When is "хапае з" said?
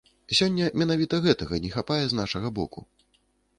1.77-2.19